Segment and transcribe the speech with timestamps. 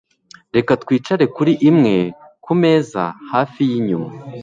[0.55, 1.95] Reka twicare kuri imwe
[2.43, 4.09] kumeza hafi yinyuma.